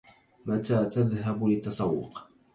[0.45, 2.27] متى تذهب للتسوق؟